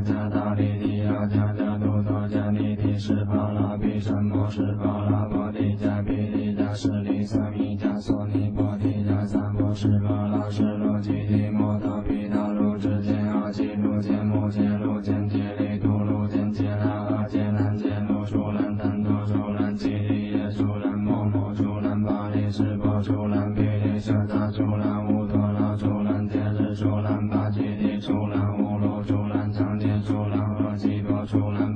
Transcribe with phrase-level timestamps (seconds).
[0.00, 16.86] 伽达利提伽伽度多伽利提施拔拉比什摩施拔拉波提迦毗利迦施利钐弥迦索尼波提迦萨摩施拔拉是卢吉提摩多毗多卢之坚奥吉卢坚摩羯卢坚提利多卢坚揭那
[17.16, 28.41] 阿揭难坚卢输难担多输难吉底耶输难默默输难巴利施波输难毗提舍达输难乌多拉输难揭支输难巴吉底输难。
[30.78, 31.71] 几多愁来？